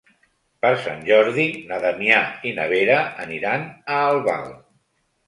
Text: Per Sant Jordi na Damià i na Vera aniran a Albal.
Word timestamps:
Per 0.65 0.69
Sant 0.85 1.01
Jordi 1.09 1.45
na 1.71 1.77
Damià 1.83 2.21
i 2.53 2.53
na 2.61 2.65
Vera 2.71 2.97
aniran 3.27 3.67
a 3.97 4.01
Albal. 4.07 4.49